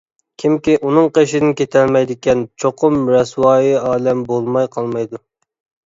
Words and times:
كىمكى 0.43 0.73
ئۇنىڭ 0.87 1.09
قېشىدىن 1.17 1.53
كېتەلمەيدىكەن، 1.59 2.43
چوقۇم 2.65 2.99
رەسۋايىئالەم 3.17 4.29
بولماي 4.35 4.71
قالمايدۇ. 4.77 5.27